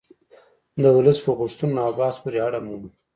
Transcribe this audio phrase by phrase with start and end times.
[0.81, 2.91] د ولس په غوښتنو او بحث پورې اړه مومي